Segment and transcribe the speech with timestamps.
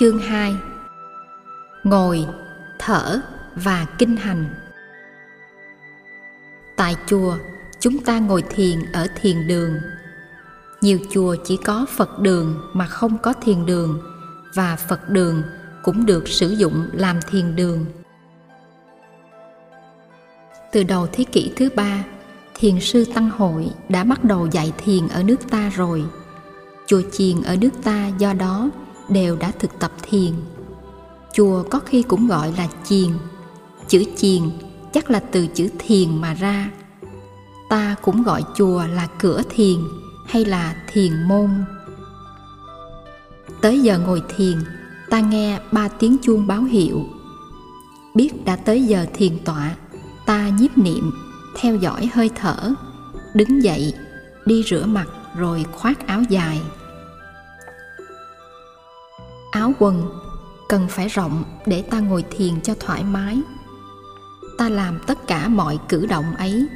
[0.00, 0.56] Chương 2
[1.84, 2.26] Ngồi,
[2.78, 3.20] thở
[3.56, 4.54] và kinh hành
[6.76, 7.36] Tại chùa,
[7.80, 9.74] chúng ta ngồi thiền ở thiền đường.
[10.80, 14.00] Nhiều chùa chỉ có Phật đường mà không có thiền đường
[14.54, 15.42] và Phật đường
[15.82, 17.84] cũng được sử dụng làm thiền đường.
[20.72, 22.04] Từ đầu thế kỷ thứ ba,
[22.54, 26.04] thiền sư Tăng Hội đã bắt đầu dạy thiền ở nước ta rồi.
[26.86, 28.70] Chùa chiền ở nước ta do đó
[29.10, 30.32] đều đã thực tập thiền.
[31.32, 33.10] Chùa có khi cũng gọi là chiền.
[33.88, 34.42] Chữ chiền
[34.92, 36.70] chắc là từ chữ thiền mà ra.
[37.68, 39.78] Ta cũng gọi chùa là cửa thiền
[40.26, 41.50] hay là thiền môn.
[43.60, 44.58] Tới giờ ngồi thiền,
[45.10, 47.04] ta nghe ba tiếng chuông báo hiệu.
[48.14, 49.76] Biết đã tới giờ thiền tọa,
[50.26, 51.10] ta nhiếp niệm,
[51.60, 52.74] theo dõi hơi thở,
[53.34, 53.94] đứng dậy,
[54.46, 56.60] đi rửa mặt rồi khoác áo dài
[59.60, 60.08] áo quần,
[60.68, 63.40] cần phải rộng để ta ngồi thiền cho thoải mái.
[64.58, 66.66] Ta làm tất cả mọi cử động ấy,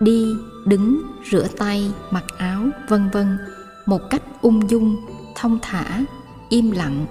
[0.00, 0.26] đi,
[0.66, 3.38] đứng, rửa tay, mặc áo, vân vân,
[3.86, 4.96] một cách ung dung,
[5.34, 6.00] thông thả,
[6.48, 7.06] im lặng,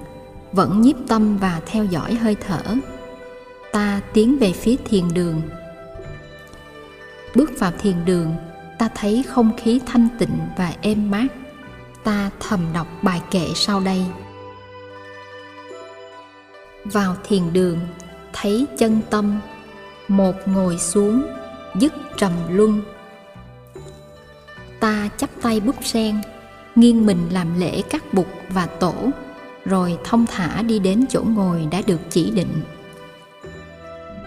[0.52, 2.61] vẫn nhiếp tâm và theo dõi hơi thở.
[3.72, 5.41] Ta tiến về phía thiền đường.
[7.35, 8.35] Bước vào thiền đường,
[8.78, 11.28] ta thấy không khí thanh tịnh và êm mát.
[12.03, 14.05] Ta thầm đọc bài kệ sau đây
[16.91, 17.80] vào thiền đường,
[18.33, 19.39] thấy chân tâm,
[20.07, 21.23] một ngồi xuống,
[21.79, 22.81] dứt trầm luân.
[24.79, 26.21] Ta chắp tay búp sen,
[26.75, 28.94] nghiêng mình làm lễ các bục và tổ,
[29.66, 32.61] rồi thông thả đi đến chỗ ngồi đã được chỉ định.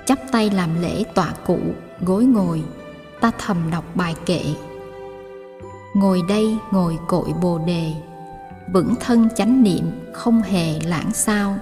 [0.06, 1.60] Chắp tay làm lễ tọa cụ,
[2.00, 2.62] gối ngồi,
[3.20, 4.42] ta thầm đọc bài kệ.
[5.94, 7.92] Ngồi đây ngồi cội bồ đề,
[8.72, 11.58] vững thân chánh niệm không hề lãng sao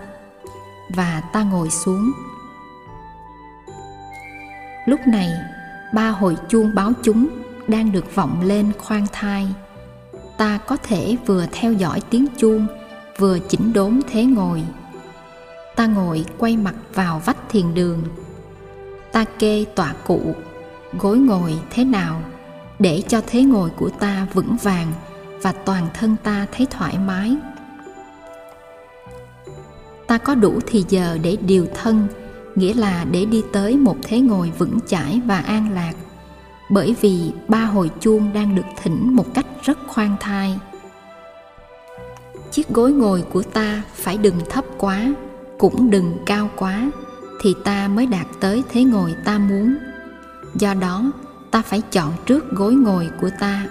[0.88, 2.12] và ta ngồi xuống.
[4.86, 5.30] Lúc này,
[5.94, 7.28] ba hồi chuông báo chúng
[7.68, 9.48] đang được vọng lên khoan thai.
[10.36, 12.66] Ta có thể vừa theo dõi tiếng chuông,
[13.18, 14.62] vừa chỉnh đốn thế ngồi.
[15.76, 18.02] Ta ngồi quay mặt vào vách thiền đường.
[19.12, 20.34] Ta kê tọa cụ,
[20.98, 22.22] gối ngồi thế nào
[22.78, 24.92] để cho thế ngồi của ta vững vàng
[25.42, 27.36] và toàn thân ta thấy thoải mái
[30.08, 32.06] ta có đủ thì giờ để điều thân,
[32.54, 35.92] nghĩa là để đi tới một thế ngồi vững chãi và an lạc.
[36.70, 40.58] Bởi vì ba hồi chuông đang được thỉnh một cách rất khoan thai.
[42.50, 45.14] Chiếc gối ngồi của ta phải đừng thấp quá,
[45.58, 46.90] cũng đừng cao quá,
[47.40, 49.76] thì ta mới đạt tới thế ngồi ta muốn.
[50.54, 51.12] Do đó,
[51.50, 53.66] ta phải chọn trước gối ngồi của ta.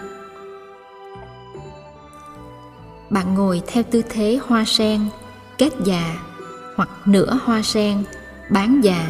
[3.09, 5.01] Bạn ngồi theo tư thế hoa sen
[5.57, 6.15] kết già
[6.75, 8.03] hoặc nửa hoa sen
[8.49, 9.07] bán già.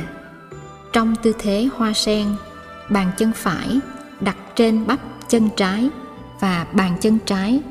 [0.93, 2.35] Trong tư thế hoa sen,
[2.89, 3.79] bàn chân phải
[4.19, 5.89] đặt trên bắp chân trái
[6.39, 7.61] và bàn chân trái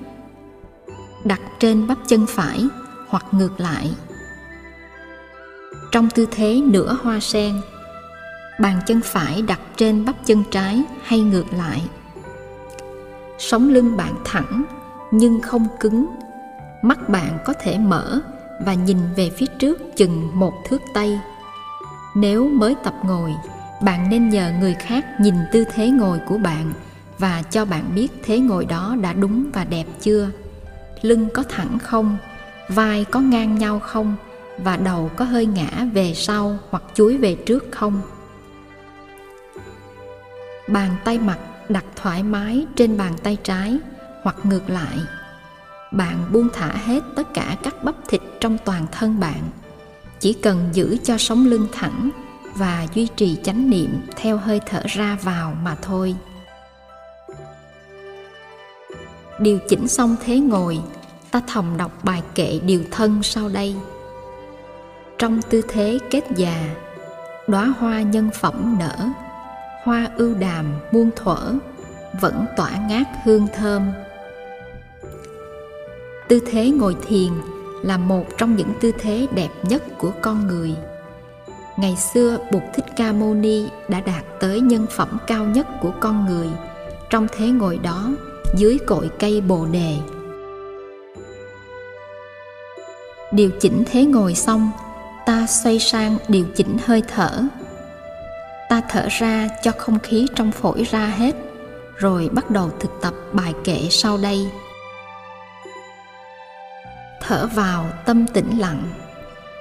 [1.24, 2.64] đặt trên bắp chân phải
[3.08, 3.94] hoặc ngược lại.
[5.92, 7.60] Trong tư thế nửa hoa sen,
[8.60, 11.82] bàn chân phải đặt trên bắp chân trái hay ngược lại.
[13.38, 14.64] Sống lưng bạn thẳng
[15.10, 16.06] nhưng không cứng,
[16.82, 18.20] mắt bạn có thể mở
[18.60, 21.20] và nhìn về phía trước chừng một thước tay
[22.18, 23.34] nếu mới tập ngồi,
[23.82, 26.72] bạn nên nhờ người khác nhìn tư thế ngồi của bạn
[27.18, 30.30] và cho bạn biết thế ngồi đó đã đúng và đẹp chưa.
[31.02, 32.16] Lưng có thẳng không,
[32.68, 34.16] vai có ngang nhau không
[34.58, 38.00] và đầu có hơi ngã về sau hoặc chuối về trước không.
[40.68, 43.78] Bàn tay mặt đặt thoải mái trên bàn tay trái
[44.22, 44.98] hoặc ngược lại
[45.92, 49.42] bạn buông thả hết tất cả các bắp thịt trong toàn thân bạn.
[50.20, 52.10] Chỉ cần giữ cho sống lưng thẳng
[52.54, 56.16] và duy trì chánh niệm theo hơi thở ra vào mà thôi.
[59.38, 60.78] Điều chỉnh xong thế ngồi,
[61.30, 63.76] ta thầm đọc bài kệ điều thân sau đây.
[65.18, 66.74] Trong tư thế kết già,
[67.48, 69.08] đóa hoa nhân phẩm nở,
[69.84, 71.54] hoa ưu đàm muôn thuở,
[72.20, 73.92] vẫn tỏa ngát hương thơm
[76.28, 77.32] tư thế ngồi thiền
[77.82, 80.74] là một trong những tư thế đẹp nhất của con người.
[81.76, 85.92] Ngày xưa, bụt thích ca mâu ni đã đạt tới nhân phẩm cao nhất của
[86.00, 86.48] con người.
[87.10, 88.10] Trong thế ngồi đó,
[88.56, 89.96] dưới cội cây bồ đề.
[93.32, 94.70] Điều chỉnh thế ngồi xong,
[95.26, 97.42] ta xoay sang điều chỉnh hơi thở.
[98.68, 101.36] Ta thở ra cho không khí trong phổi ra hết,
[101.96, 104.46] rồi bắt đầu thực tập bài kệ sau đây
[107.26, 108.82] thở vào tâm tĩnh lặng,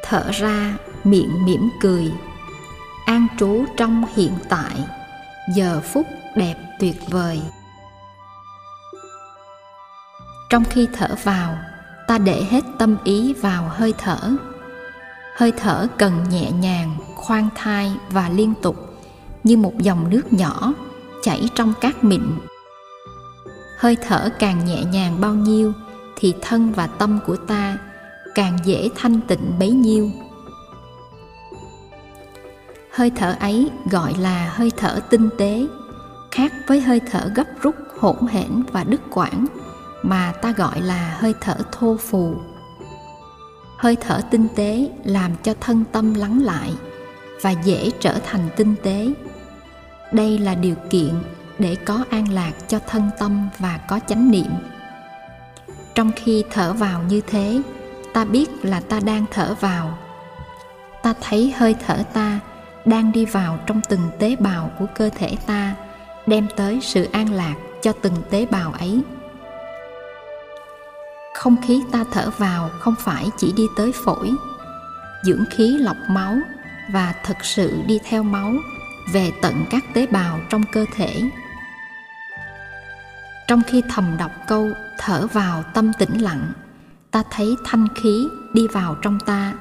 [0.04, 0.74] thở ra
[1.04, 2.12] miệng mỉm cười.
[3.06, 4.76] An trú trong hiện tại,
[5.56, 7.42] giờ phút đẹp tuyệt vời.
[10.50, 11.58] Trong khi thở vào,
[12.08, 14.20] ta để hết tâm ý vào hơi thở.
[15.36, 18.76] Hơi thở cần nhẹ nhàng, khoan thai và liên tục,
[19.44, 20.74] như một dòng nước nhỏ
[21.24, 22.24] chảy trong cát mịn.
[23.78, 25.74] Hơi thở càng nhẹ nhàng bao nhiêu
[26.16, 27.78] thì thân và tâm của ta
[28.36, 30.12] càng dễ thanh tịnh bấy nhiêu.
[32.92, 35.68] Hơi thở ấy gọi là hơi thở tinh tế,
[36.32, 39.46] khác với hơi thở gấp rút, hỗn hển và đứt quãng
[40.04, 42.36] mà ta gọi là hơi thở thô phù.
[43.78, 46.74] Hơi thở tinh tế làm cho thân tâm lắng lại
[47.42, 49.14] và dễ trở thành tinh tế.
[50.12, 51.14] Đây là điều kiện
[51.60, 54.52] để có an lạc cho thân tâm và có chánh niệm
[55.96, 57.62] trong khi thở vào như thế,
[58.14, 59.98] ta biết là ta đang thở vào.
[61.04, 62.40] Ta thấy hơi thở ta
[62.86, 65.76] đang đi vào trong từng tế bào của cơ thể ta,
[66.28, 69.02] đem tới sự an lạc cho từng tế bào ấy.
[71.34, 74.32] Không khí ta thở vào không phải chỉ đi tới phổi.
[75.24, 76.36] Dưỡng khí lọc máu
[76.92, 78.54] và thực sự đi theo máu
[79.14, 81.22] về tận các tế bào trong cơ thể.
[83.48, 86.52] Trong khi thầm đọc câu thở vào tâm tĩnh lặng.
[87.12, 89.54] Ta thấy thanh khí đi vào trong ta,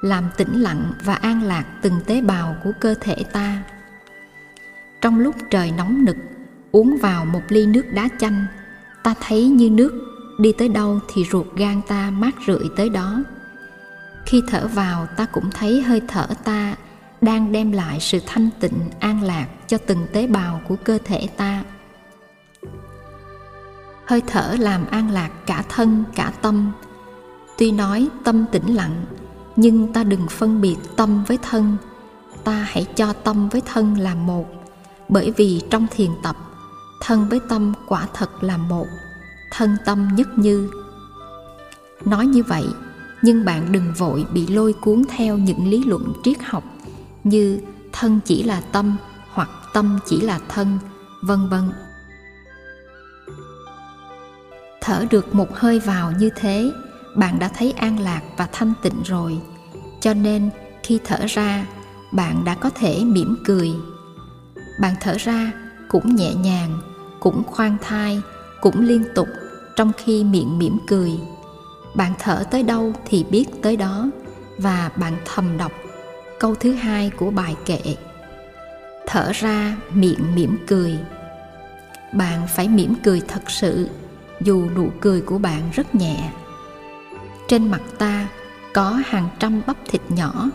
[0.00, 3.62] làm tĩnh lặng và an lạc từng tế bào của cơ thể ta.
[5.00, 6.16] Trong lúc trời nóng nực,
[6.72, 8.46] uống vào một ly nước đá chanh,
[9.02, 9.92] ta thấy như nước
[10.38, 13.22] đi tới đâu thì ruột gan ta mát rượi tới đó.
[14.26, 16.76] Khi thở vào, ta cũng thấy hơi thở ta
[17.20, 21.28] đang đem lại sự thanh tịnh, an lạc cho từng tế bào của cơ thể
[21.36, 21.64] ta
[24.12, 26.72] hơi thở làm an lạc cả thân, cả tâm.
[27.58, 29.04] Tuy nói tâm tĩnh lặng,
[29.56, 31.76] nhưng ta đừng phân biệt tâm với thân.
[32.44, 34.46] Ta hãy cho tâm với thân là một,
[35.08, 36.36] bởi vì trong thiền tập,
[37.00, 38.86] thân với tâm quả thật là một,
[39.52, 40.70] thân tâm nhất như.
[42.04, 42.66] Nói như vậy,
[43.22, 46.64] nhưng bạn đừng vội bị lôi cuốn theo những lý luận triết học
[47.24, 47.60] như
[47.92, 48.96] thân chỉ là tâm
[49.32, 50.78] hoặc tâm chỉ là thân
[51.22, 51.62] vân vân
[54.82, 56.72] thở được một hơi vào như thế,
[57.14, 59.38] bạn đã thấy an lạc và thanh tịnh rồi.
[60.00, 60.50] Cho nên,
[60.82, 61.66] khi thở ra,
[62.12, 63.70] bạn đã có thể mỉm cười.
[64.80, 65.52] Bạn thở ra
[65.88, 66.78] cũng nhẹ nhàng,
[67.20, 68.20] cũng khoan thai,
[68.60, 69.28] cũng liên tục
[69.76, 71.12] trong khi miệng mỉm cười.
[71.94, 74.10] Bạn thở tới đâu thì biết tới đó
[74.58, 75.72] và bạn thầm đọc
[76.40, 77.80] câu thứ hai của bài kệ.
[79.06, 80.98] Thở ra miệng mỉm cười.
[82.12, 83.88] Bạn phải mỉm cười thật sự
[84.44, 86.30] dù nụ cười của bạn rất nhẹ.
[87.48, 88.28] Trên mặt ta
[88.74, 90.50] có hàng trăm bắp thịt nhỏ.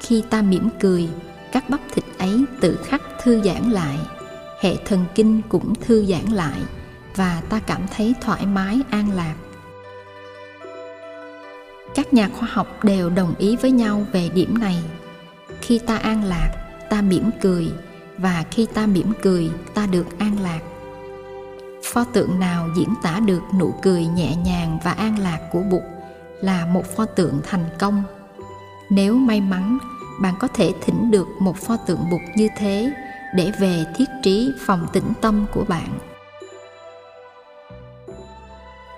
[0.00, 1.08] Khi ta mỉm cười,
[1.52, 3.98] các bắp thịt ấy tự khắc thư giãn lại.
[4.60, 6.60] Hệ thần kinh cũng thư giãn lại
[7.16, 9.34] và ta cảm thấy thoải mái, an lạc.
[11.94, 14.76] Các nhà khoa học đều đồng ý với nhau về điểm này.
[15.60, 16.50] Khi ta an lạc,
[16.90, 17.68] ta mỉm cười
[18.18, 20.60] và khi ta mỉm cười, ta được an lạc
[21.92, 25.82] pho tượng nào diễn tả được nụ cười nhẹ nhàng và an lạc của bụt
[26.40, 28.02] là một pho tượng thành công.
[28.90, 29.78] Nếu may mắn,
[30.20, 32.92] bạn có thể thỉnh được một pho tượng bụt như thế
[33.34, 35.98] để về thiết trí phòng tĩnh tâm của bạn.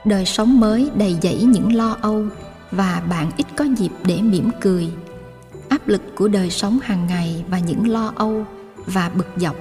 [0.04, 2.26] Đời sống mới đầy dẫy những lo âu
[2.70, 4.88] và bạn ít có dịp để mỉm cười.
[5.68, 8.44] Áp lực của đời sống hàng ngày và những lo âu
[8.86, 9.56] và bực dọc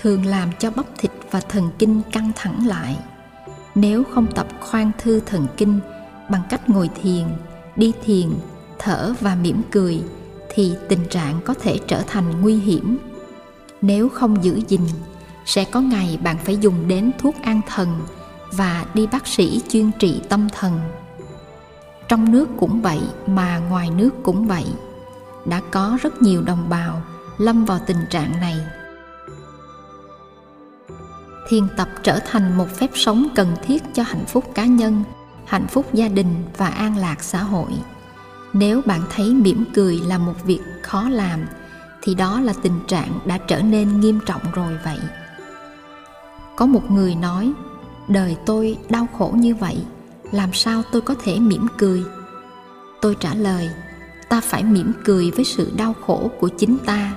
[0.00, 2.98] thường làm cho bắp thịt và thần kinh căng thẳng lại.
[3.74, 5.80] Nếu không tập khoan thư thần kinh
[6.30, 7.24] bằng cách ngồi thiền,
[7.76, 8.28] đi thiền,
[8.78, 10.02] thở và mỉm cười,
[10.54, 12.98] thì tình trạng có thể trở thành nguy hiểm.
[13.82, 14.80] Nếu không giữ gìn,
[15.46, 18.00] sẽ có ngày bạn phải dùng đến thuốc an thần
[18.52, 20.80] và đi bác sĩ chuyên trị tâm thần.
[22.08, 24.64] Trong nước cũng vậy mà ngoài nước cũng vậy.
[25.44, 27.02] Đã có rất nhiều đồng bào
[27.38, 28.56] lâm vào tình trạng này
[31.48, 35.04] thiền tập trở thành một phép sống cần thiết cho hạnh phúc cá nhân,
[35.46, 37.70] hạnh phúc gia đình và an lạc xã hội.
[38.52, 41.40] Nếu bạn thấy mỉm cười là một việc khó làm,
[42.02, 44.98] thì đó là tình trạng đã trở nên nghiêm trọng rồi vậy.
[46.56, 47.52] Có một người nói,
[48.08, 49.78] đời tôi đau khổ như vậy,
[50.32, 52.04] làm sao tôi có thể mỉm cười?
[53.00, 53.70] Tôi trả lời,
[54.28, 57.12] ta phải mỉm cười với sự đau khổ của chính ta.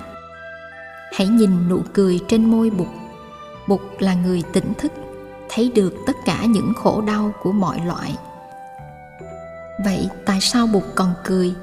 [1.14, 2.88] Hãy nhìn nụ cười trên môi bụt
[3.68, 4.92] bụt là người tỉnh thức,
[5.50, 8.16] thấy được tất cả những khổ đau của mọi loại.
[9.86, 11.54] Vậy tại sao bụt còn cười?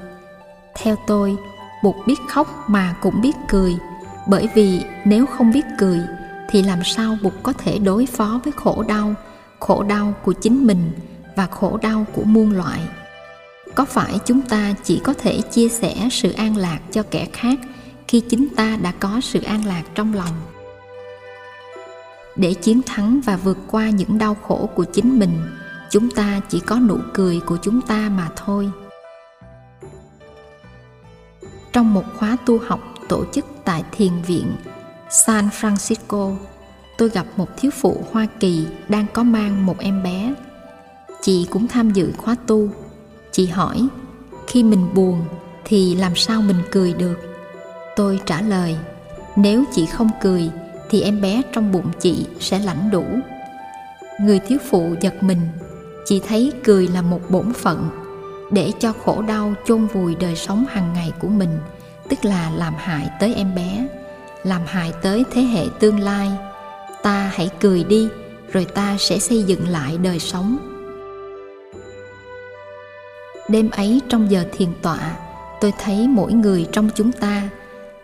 [0.75, 1.35] Theo tôi,
[1.83, 3.77] bụt biết khóc mà cũng biết cười.
[4.27, 6.01] Bởi vì nếu không biết cười,
[6.49, 9.15] thì làm sao bụt có thể đối phó với khổ đau
[9.63, 10.91] khổ đau của chính mình
[11.35, 12.79] và khổ đau của muôn loại?
[13.75, 17.59] Có phải chúng ta chỉ có thể chia sẻ sự an lạc cho kẻ khác
[18.07, 20.52] khi chính ta đã có sự an lạc trong lòng?
[22.35, 25.41] Để chiến thắng và vượt qua những đau khổ của chính mình.
[25.89, 28.71] Chúng ta chỉ có nụ cười của chúng ta mà thôi.
[31.73, 34.51] Trong một khóa tu học tổ chức tại thiền viện
[35.09, 36.35] san francisco,
[36.97, 40.33] tôi gặp một thiếu phụ hoa kỳ đang có mang một em bé.
[41.21, 42.69] Chị cũng tham dự khóa tu.
[43.31, 43.87] Chị hỏi,
[44.47, 45.25] khi mình buồn
[45.65, 47.19] thì làm sao mình cười được?
[47.95, 48.75] Tôi trả lời,
[49.35, 50.51] nếu chị không cười
[50.89, 53.05] thì em bé trong bụng chị sẽ lãnh đủ.
[54.19, 55.39] Người thiếu phụ giật mình,
[56.05, 57.89] chị thấy cười là một bổn phận,
[58.51, 61.59] để cho khổ đau chôn vùi đời sống hàng ngày của mình,
[62.09, 63.87] tức là làm hại tới em bé,
[64.43, 66.31] làm hại tới thế hệ tương lai.
[67.03, 68.09] Ta hãy cười đi,
[68.51, 70.57] rồi ta sẽ xây dựng lại đời sống.
[73.49, 75.15] Đêm ấy trong giờ thiền tọa,
[75.61, 77.49] tôi thấy mỗi người trong chúng ta,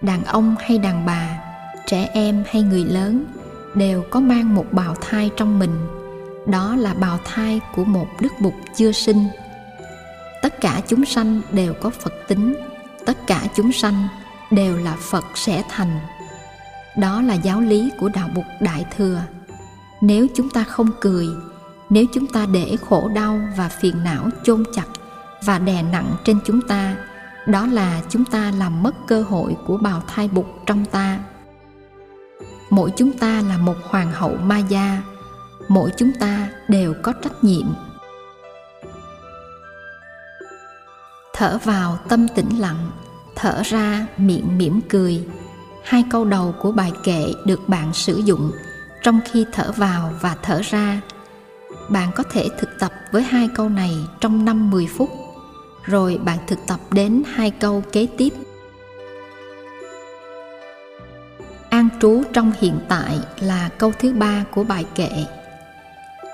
[0.01, 1.48] đàn ông hay đàn bà
[1.89, 3.25] trẻ em hay người lớn
[3.75, 5.87] đều có mang một bào thai trong mình.
[6.47, 9.27] Đó là bào thai của một đức bụt chưa sinh.
[10.41, 12.55] Tất cả chúng sanh đều có phật tính,
[13.05, 14.07] tất cả chúng sanh
[14.51, 15.99] đều là phật sẽ thành.
[16.97, 19.21] Đó là giáo lý của đạo bục đại thừa.
[20.01, 21.27] Nếu chúng ta không cười,
[21.89, 24.87] nếu chúng ta để khổ đau và phiền não chôn chặt
[25.43, 26.95] và đè nặng trên chúng ta,
[27.47, 31.19] đó là chúng ta làm mất cơ hội của bào thai bục trong ta
[32.69, 35.01] mỗi chúng ta là một hoàng hậu ma gia
[35.69, 37.67] mỗi chúng ta đều có trách nhiệm.
[41.33, 42.91] Thở vào tâm tĩnh lặng,
[43.35, 45.27] thở ra miệng mỉm cười.
[45.83, 48.51] Hai câu đầu của bài kệ được bạn sử dụng
[49.03, 51.01] trong khi thở vào và thở ra.
[51.89, 55.09] Bạn có thể thực tập với hai câu này trong năm 10 phút.
[55.83, 58.33] Rồi bạn thực tập đến hai câu kế tiếp.
[61.89, 65.09] An trú trong hiện tại là câu thứ ba của bài kệ.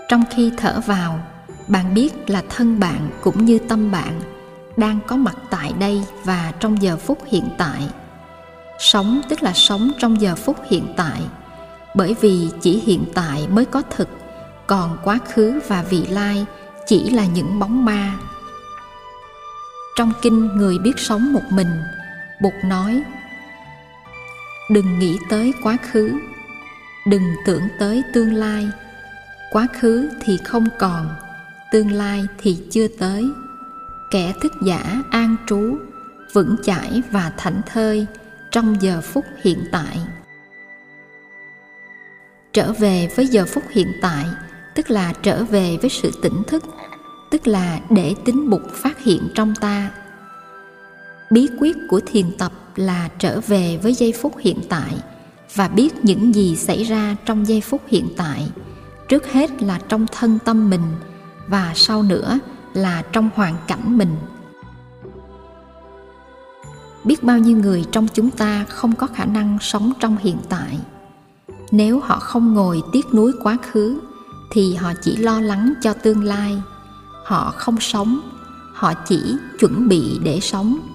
[0.09, 1.19] Trong khi thở vào,
[1.67, 4.21] bạn biết là thân bạn cũng như tâm bạn
[4.77, 7.89] đang có mặt tại đây và trong giờ phút hiện tại.
[8.79, 11.21] Sống tức là sống trong giờ phút hiện tại,
[11.95, 14.09] bởi vì chỉ hiện tại mới có thực,
[14.67, 16.45] còn quá khứ và vị lai
[16.85, 18.13] chỉ là những bóng ma.
[19.97, 21.81] Trong kinh người biết sống một mình,
[22.41, 23.03] bụt nói
[24.69, 26.11] đừng nghĩ tới quá khứ.
[27.07, 28.69] Đừng tưởng tới tương lai.
[29.51, 31.15] Quá khứ thì không còn,
[31.71, 33.29] tương lai thì chưa tới.
[34.11, 35.77] Kẻ thức giả, an trú,
[36.33, 38.05] vững chãi và thảnh thơi
[38.51, 39.99] trong giờ phút hiện tại.
[42.53, 44.25] Trở về với giờ phút hiện tại,
[44.75, 46.63] tức là trở về với sự tỉnh thức,
[47.31, 49.91] tức là để tính bục phát hiện trong ta
[51.29, 54.93] bí quyết của thiền tập là trở về với giây phút hiện tại
[55.55, 58.51] và biết những gì xảy ra trong giây phút hiện tại.
[59.07, 60.93] Trước hết là trong thân tâm mình
[61.47, 62.39] và sau nữa
[62.73, 64.15] là trong hoàn cảnh mình.
[67.03, 70.79] Biết bao nhiêu người trong chúng ta không có khả năng sống trong hiện tại.
[71.71, 73.99] Nếu họ không ngồi tiếc nuối quá khứ,
[74.51, 76.61] thì họ chỉ lo lắng cho tương lai.
[77.23, 78.19] Họ không sống,
[78.73, 80.94] họ chỉ chuẩn bị để sống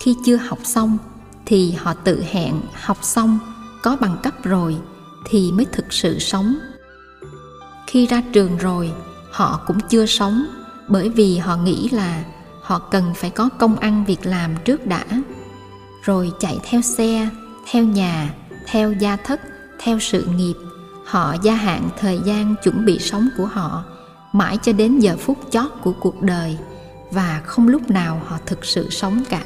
[0.00, 0.98] khi chưa học xong
[1.46, 3.38] thì họ tự hẹn học xong
[3.82, 4.76] có bằng cấp rồi
[5.30, 6.58] thì mới thực sự sống.
[7.86, 8.92] Khi ra trường rồi,
[9.30, 10.46] họ cũng chưa sống
[10.88, 12.24] bởi vì họ nghĩ là
[12.62, 15.04] họ cần phải có công ăn việc làm trước đã.
[16.02, 17.28] Rồi chạy theo xe,
[17.70, 18.34] theo nhà,
[18.66, 19.40] theo gia thất,
[19.78, 20.54] theo sự nghiệp,
[21.04, 23.84] họ gia hạn thời gian chuẩn bị sống của họ
[24.32, 26.58] mãi cho đến giờ phút chót của cuộc đời
[27.10, 29.44] và không lúc nào họ thực sự sống cả.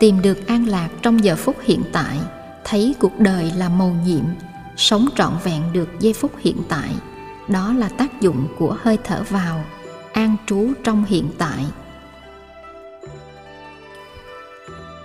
[0.00, 2.18] Tìm được an lạc trong giờ phút hiện tại,
[2.64, 4.24] thấy cuộc đời là màu nhiệm,
[4.76, 6.90] sống trọn vẹn được giây phút hiện tại.
[7.48, 9.64] Đó là tác dụng của hơi thở vào,
[10.12, 11.66] an trú trong hiện tại.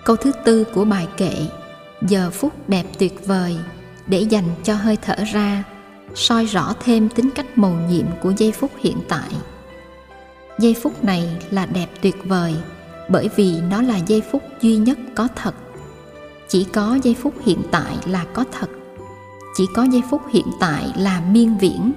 [0.06, 1.36] Câu thứ tư của bài kệ,
[2.02, 3.58] giờ phút đẹp tuyệt vời,
[4.08, 5.64] để dành cho hơi thở ra,
[6.16, 9.30] soi rõ thêm tính cách màu nhiệm của giây phút hiện tại.
[10.60, 12.56] Giây phút này là đẹp tuyệt vời
[13.10, 15.56] bởi vì nó là giây phút duy nhất có thật.
[16.48, 18.70] Chỉ có giây phút hiện tại là có thật.
[19.56, 21.94] Chỉ có giây phút hiện tại là miên viễn.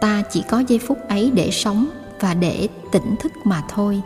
[0.00, 1.86] Ta chỉ có giây phút ấy để sống
[2.20, 4.02] và để tỉnh thức mà thôi.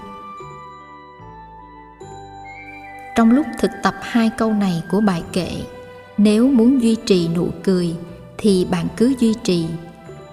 [3.17, 5.51] Trong lúc thực tập hai câu này của bài kệ,
[6.19, 7.97] nếu muốn duy trì nụ cười
[8.39, 9.67] thì bạn cứ duy trì.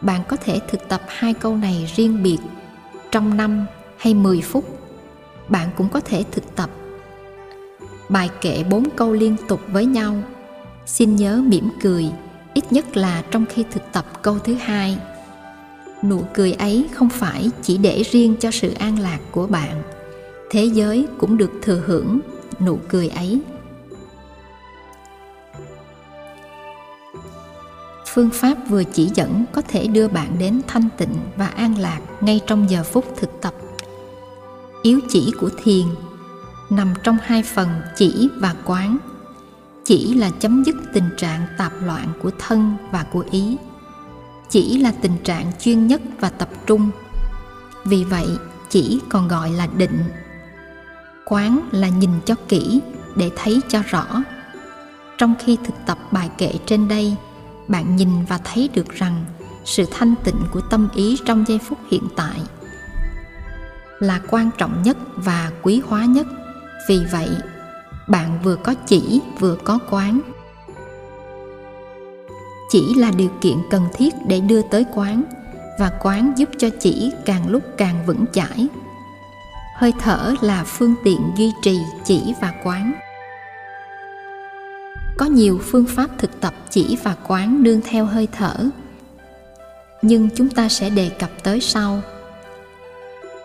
[0.02, 2.38] Bạn có thể thực tập hai câu này riêng biệt
[3.12, 3.66] trong năm
[3.98, 4.77] hay 10 phút
[5.50, 6.70] bạn cũng có thể thực tập.
[8.10, 10.16] Bài kệ bốn câu liên tục với nhau.
[10.86, 12.06] Xin nhớ mỉm cười,
[12.54, 14.98] ít nhất là trong khi thực tập câu thứ hai.
[16.04, 19.84] Nụ cười ấy không phải chỉ để riêng cho sự an lạc của bạn.
[20.50, 22.20] Thế giới cũng được thừa hưởng
[22.60, 23.42] nụ cười ấy.
[28.14, 32.00] Phương pháp vừa chỉ dẫn có thể đưa bạn đến thanh tịnh và an lạc
[32.22, 33.54] ngay trong giờ phút thực tập
[34.82, 35.86] yếu chỉ của thiền
[36.70, 38.98] nằm trong hai phần chỉ và quán.
[39.86, 43.58] Chỉ là chấm dứt tình trạng tạp loạn của thân và của ý.
[44.50, 46.90] Chỉ là tình trạng chuyên nhất và tập trung.
[47.86, 48.28] Vì vậy,
[48.70, 50.04] chỉ còn gọi là định.
[51.26, 52.80] Quán là nhìn cho kỹ
[53.16, 54.24] để thấy cho rõ.
[55.18, 57.16] Trong khi thực tập bài kệ trên đây,
[57.68, 59.26] bạn nhìn và thấy được rằng
[59.66, 62.42] sự thanh tịnh của tâm ý trong giây phút hiện tại
[64.00, 66.28] là quan trọng nhất và quý hóa nhất.
[66.90, 67.30] Vì vậy,
[68.08, 70.20] bạn vừa có chỉ vừa có quán.
[72.70, 75.24] Chỉ là điều kiện cần thiết để đưa tới quán,
[75.80, 78.68] và quán giúp cho chỉ càng lúc càng vững chãi.
[79.76, 82.94] Hơi thở là phương tiện duy trì chỉ và quán.
[85.18, 88.56] Có nhiều phương pháp thực tập chỉ và quán nương theo hơi thở,
[90.02, 92.02] nhưng chúng ta sẽ đề cập tới sau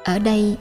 [0.05, 0.57] ở đây,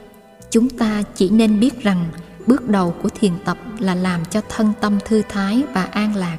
[0.49, 2.05] chúng ta chỉ nên biết rằng
[2.47, 6.37] bước đầu của thiền tập là làm cho thân tâm thư thái và an lạc.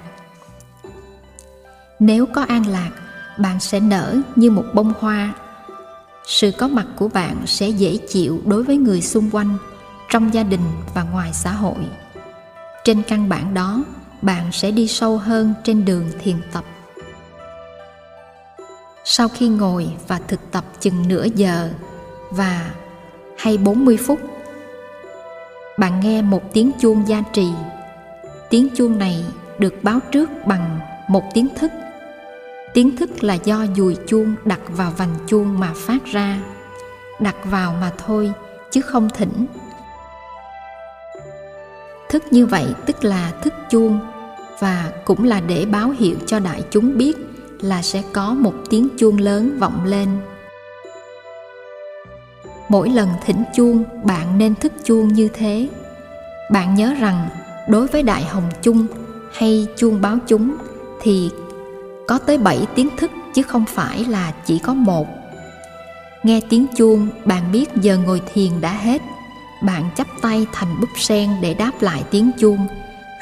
[1.98, 2.90] Nếu có an lạc,
[3.38, 5.34] bạn sẽ nở như một bông hoa.
[6.26, 9.58] Sự có mặt của bạn sẽ dễ chịu đối với người xung quanh,
[10.10, 11.86] trong gia đình và ngoài xã hội.
[12.84, 13.84] Trên căn bản đó,
[14.22, 16.64] bạn sẽ đi sâu hơn trên đường thiền tập.
[19.04, 21.70] Sau khi ngồi và thực tập chừng nửa giờ
[22.30, 22.70] và
[23.42, 24.20] hay 40 phút.
[25.78, 27.48] Bạn nghe một tiếng chuông gia trì.
[28.50, 29.24] Tiếng chuông này
[29.58, 31.70] được báo trước bằng một tiếng thức.
[32.74, 36.38] Tiếng thức là do dùi chuông đặt vào vành chuông mà phát ra.
[37.20, 38.32] Đặt vào mà thôi,
[38.70, 39.46] chứ không thỉnh.
[42.08, 44.00] Thức như vậy tức là thức chuông,
[44.58, 47.16] và cũng là để báo hiệu cho đại chúng biết
[47.60, 50.08] là sẽ có một tiếng chuông lớn vọng lên
[52.72, 55.68] mỗi lần thỉnh chuông bạn nên thức chuông như thế
[56.50, 57.28] bạn nhớ rằng
[57.68, 58.86] đối với đại hồng chung
[59.32, 60.56] hay chuông báo chúng
[61.02, 61.30] thì
[62.06, 65.06] có tới 7 tiếng thức chứ không phải là chỉ có một.
[66.22, 69.02] Nghe tiếng chuông, bạn biết giờ ngồi thiền đã hết.
[69.62, 72.66] Bạn chắp tay thành búp sen để đáp lại tiếng chuông,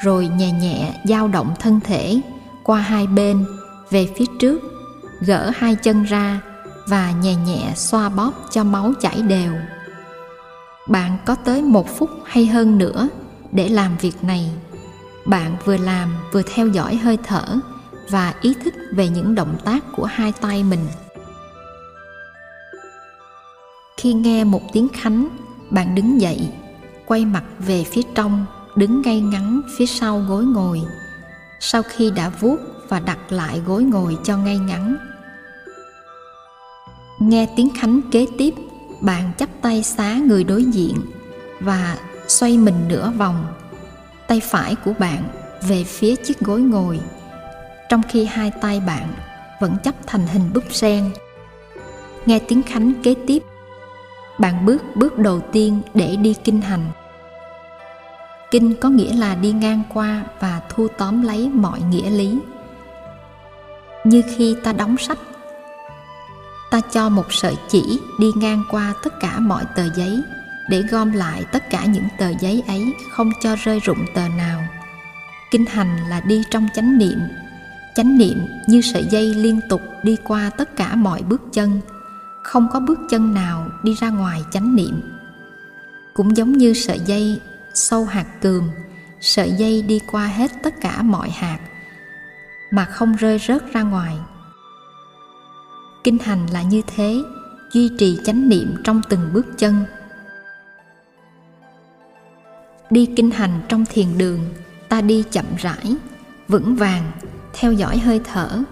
[0.03, 2.21] rồi nhẹ nhẹ dao động thân thể
[2.63, 3.45] qua hai bên
[3.89, 4.61] về phía trước,
[5.21, 6.41] gỡ hai chân ra
[6.87, 9.53] và nhẹ nhẹ xoa bóp cho máu chảy đều.
[10.89, 13.09] Bạn có tới một phút hay hơn nữa
[13.51, 14.51] để làm việc này.
[15.25, 17.45] Bạn vừa làm vừa theo dõi hơi thở
[18.09, 20.87] và ý thức về những động tác của hai tay mình
[23.97, 25.27] khi nghe một tiếng khánh,
[25.69, 26.49] bạn đứng dậy,
[27.05, 30.81] quay mặt về phía trong, đứng ngay ngắn phía sau gối ngồi
[31.59, 32.57] sau khi đã vuốt
[32.89, 34.97] và đặt lại gối ngồi cho ngay ngắn
[37.21, 38.53] nghe tiếng khánh kế tiếp,
[39.01, 40.95] bạn chắp tay xá người đối diện
[41.59, 43.45] và xoay mình nửa vòng,
[44.27, 45.23] tay phải của bạn
[45.61, 46.99] về phía chiếc gối ngồi,
[47.89, 49.07] trong khi hai tay bạn
[49.59, 51.11] vẫn chấp thành hình búp sen.
[52.25, 53.43] Nghe tiếng khánh kế tiếp,
[54.39, 56.85] bạn bước bước đầu tiên để đi kinh hành.
[58.51, 62.39] Kinh có nghĩa là đi ngang qua và thu tóm lấy mọi nghĩa lý.
[64.03, 65.17] Như khi ta đóng sách
[66.71, 70.21] ta cho một sợi chỉ đi ngang qua tất cả mọi tờ giấy,
[70.69, 74.63] để gom lại tất cả những tờ giấy ấy không cho rơi rụng tờ nào.
[75.51, 77.19] Kinh hành là đi trong chánh niệm.
[77.95, 81.81] Chánh niệm như sợi dây liên tục đi qua tất cả mọi bước chân.
[82.43, 85.01] Không có bước chân nào đi ra ngoài chánh niệm.
[86.13, 87.39] Cũng giống như sợi dây
[87.73, 88.69] sâu hạt cườm
[89.21, 91.59] sợi dây đi qua hết tất cả mọi hạt,
[92.71, 94.17] mà không rơi rớt ra ngoài
[96.03, 97.23] kinh hành là như thế,
[97.71, 99.75] duy trì chánh niệm trong từng bước chân.
[102.89, 104.39] Đi kinh hành trong thiền đường,
[104.89, 105.95] ta đi chậm rãi,
[106.47, 107.11] vững vàng,
[107.53, 108.63] theo dõi hơi thở,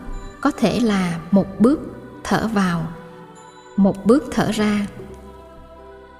[0.41, 1.79] có thể là một bước
[2.23, 2.87] thở vào,
[3.77, 4.87] một bước thở ra.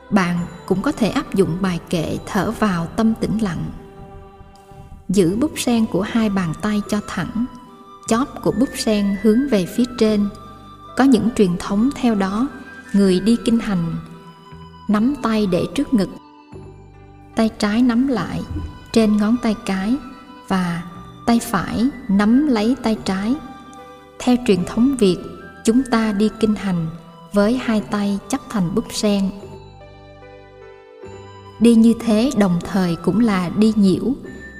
[0.10, 3.65] Bạn cũng có thể áp dụng bài kệ thở vào tâm tĩnh lặng.
[5.10, 7.45] Giữ búp sen của hai bàn tay cho thẳng,
[8.08, 10.30] chóp của búp sen hướng về phía trên
[10.99, 12.47] có những truyền thống theo đó.
[12.93, 13.95] Người đi kinh hành,
[14.88, 16.09] nắm tay để trước ngực,
[17.35, 18.41] tay trái nắm lại,
[18.91, 19.95] trên ngón tay cái,
[20.47, 20.83] và
[21.25, 23.35] tay phải nắm lấy tay trái.
[24.19, 25.17] Theo truyền thống việt,
[25.65, 26.88] chúng ta đi kinh hành
[27.33, 29.29] với hai tay chấp thành búp sen.
[31.59, 34.13] Đi như thế đồng thời cũng là đi nhiễu,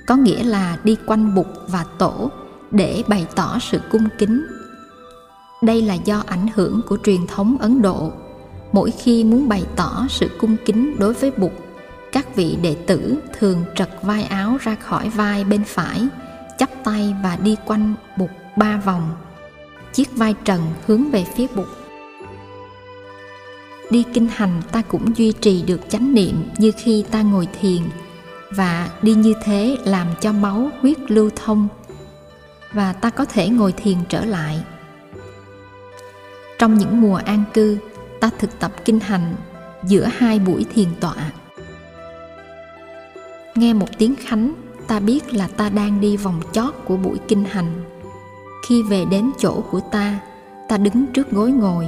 [0.08, 2.32] có nghĩa là đi quanh bục và tổ
[2.72, 4.46] để bày tỏ sự cung kính
[5.62, 8.12] đây là do ảnh hưởng của truyền thống ấn độ.
[8.72, 11.52] Mỗi khi muốn bày tỏ sự cung kính đối với bụt,
[12.12, 16.08] các vị đệ tử thường trật vai áo ra khỏi vai bên phải,
[16.58, 19.12] chắp tay và đi quanh bụt ba vòng.
[19.94, 21.68] Chiếc vai trần hướng về phía bụt.
[23.90, 27.82] Đi kinh hành ta cũng duy trì được chánh niệm như khi ta ngồi thiền
[28.52, 31.68] và đi như thế làm cho máu huyết lưu thông
[32.74, 34.64] và ta có thể ngồi thiền trở lại
[36.60, 37.78] trong những mùa an cư,
[38.20, 39.36] ta thực tập kinh hành
[39.84, 41.32] giữa hai buổi thiền tọa.
[43.56, 44.54] Nghe một tiếng khánh,
[44.88, 47.84] ta biết là ta đang đi vòng chót của buổi kinh hành.
[48.68, 50.20] Khi về đến chỗ của ta
[50.70, 51.88] ta đứng trước gối ngồi,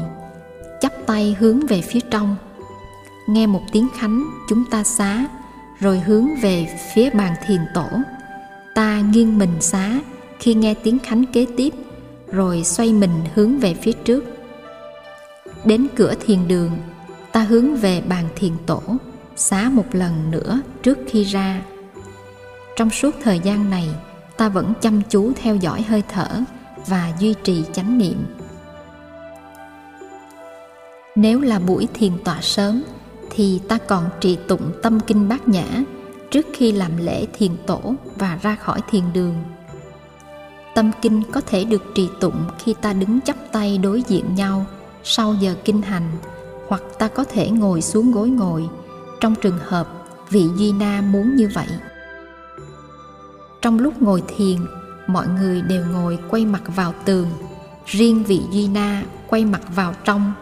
[0.81, 2.35] chắp tay hướng về phía trong.
[3.27, 5.25] Nghe một tiếng khánh, chúng ta xá,
[5.79, 7.87] rồi hướng về phía bàn thiền tổ.
[8.75, 9.99] Ta nghiêng mình xá
[10.39, 11.73] khi nghe tiếng khánh kế tiếp,
[12.31, 14.40] rồi xoay mình hướng về phía trước
[15.65, 16.71] đến cửa thiền đường,
[17.31, 18.81] ta hướng về bàn thiền tổ,
[19.35, 21.61] xá một lần nữa trước khi ra.
[22.75, 23.87] Trong suốt thời gian này,
[24.37, 26.29] ta vẫn chăm chú theo dõi hơi thở
[26.87, 28.25] và duy trì chánh niệm.
[31.15, 32.83] Nếu là buổi thiền tọa sớm,
[33.29, 35.65] thì ta còn trì tụng tâm kinh bát nhã
[36.31, 39.35] trước khi làm lễ thiền tổ và ra khỏi thiền đường.
[40.75, 44.65] Tâm kinh có thể được trì tụng khi ta đứng chắp tay đối diện nhau
[45.03, 46.11] sau giờ kinh hành,
[46.67, 48.69] hoặc ta có thể ngồi xuống gối ngồi,
[49.19, 49.87] trong trường hợp
[50.29, 51.67] vị duy na muốn như vậy.
[53.61, 54.57] Trong lúc ngồi thiền,
[55.07, 57.27] mọi người đều ngồi quay mặt vào tường,
[57.85, 60.33] riêng vị duy na quay mặt vào trong,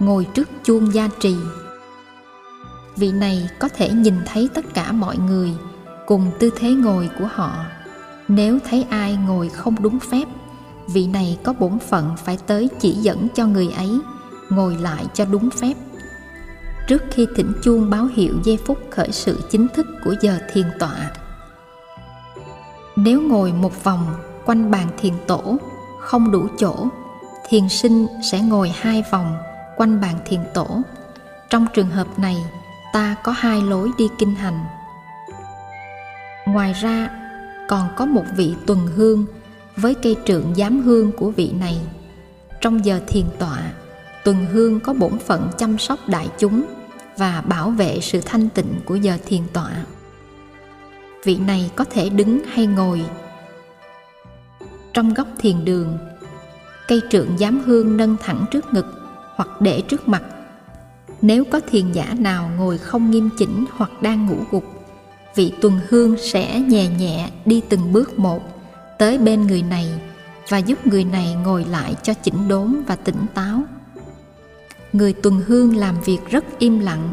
[0.00, 1.36] ngồi trước chuông gia trì.
[2.96, 5.54] Vị này có thể nhìn thấy tất cả mọi người
[6.06, 7.64] cùng tư thế ngồi của họ.
[8.28, 10.24] Nếu thấy ai ngồi không đúng phép
[10.92, 14.00] vị này có bổn phận phải tới chỉ dẫn cho người ấy,
[14.48, 15.74] ngồi lại cho đúng phép.
[16.88, 20.66] Trước khi thỉnh chuông báo hiệu giây phút khởi sự chính thức của giờ thiền
[20.78, 21.10] tọa,
[22.96, 24.14] nếu ngồi một vòng
[24.46, 25.56] quanh bàn thiền tổ
[26.00, 26.86] không đủ chỗ,
[27.48, 29.36] thiền sinh sẽ ngồi hai vòng
[29.76, 30.82] quanh bàn thiền tổ.
[31.50, 32.36] Trong trường hợp này,
[32.92, 34.64] ta có hai lối đi kinh hành.
[36.46, 37.10] Ngoài ra,
[37.68, 39.26] còn có một vị tuần hương
[39.80, 41.80] với cây trượng giám hương của vị này.
[42.60, 43.72] Trong giờ thiền tọa,
[44.24, 46.62] tuần hương có bổn phận chăm sóc đại chúng
[47.16, 49.84] và bảo vệ sự thanh tịnh của giờ thiền tọa.
[51.24, 53.02] Vị này có thể đứng hay ngồi.
[54.92, 55.98] Trong góc thiền đường,
[56.88, 58.86] cây trượng giám hương nâng thẳng trước ngực
[59.34, 60.22] hoặc để trước mặt.
[61.22, 64.64] Nếu có thiền giả nào ngồi không nghiêm chỉnh hoặc đang ngủ gục,
[65.34, 68.57] vị tuần hương sẽ nhẹ nhẹ đi từng bước một
[68.98, 69.88] tới bên người này
[70.48, 73.62] và giúp người này ngồi lại cho chỉnh đốn và tỉnh táo.
[74.92, 77.10] Người tuần hương làm việc rất im lặng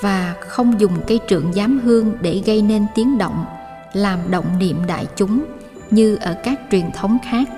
[0.00, 3.44] và không dùng cây trượng giám hương để gây nên tiếng động,
[3.92, 5.44] làm động niệm đại chúng
[5.90, 7.48] như ở các truyền thống khác.